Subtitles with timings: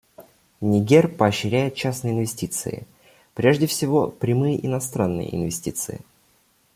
[0.61, 2.87] Нигер поощряет частные инвестиции,
[3.35, 6.01] прежде всего прямые иностранные инвестиции.